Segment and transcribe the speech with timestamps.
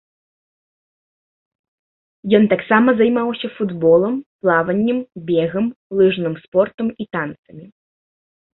[2.37, 4.13] Ён таксама займаўся футболам,
[4.47, 4.99] плаваннем,
[5.31, 5.65] бегам,
[6.01, 7.65] лыжным спортам і танцамі.